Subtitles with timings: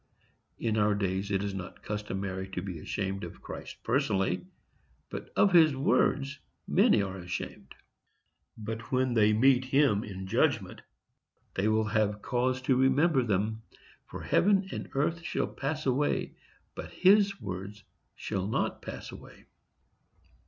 [0.57, 4.47] In our days it is not customary to be ashamed of Christ personally,
[5.11, 7.75] but of his words many are ashamed.
[8.57, 10.81] But when they meet Him in judgment
[11.53, 13.61] they will have cause to remember them;
[14.07, 16.33] for heaven and earth shall pass away,
[16.73, 17.79] but His word
[18.15, 19.45] shall not pass away.